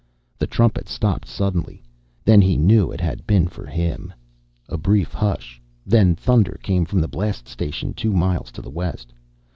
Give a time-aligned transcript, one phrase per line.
[0.39, 1.83] The trumpet stopped suddenly.
[2.25, 4.11] Then he knew it had been for him.
[4.67, 9.13] A brief hush then thunder came from the blast station two miles to the west.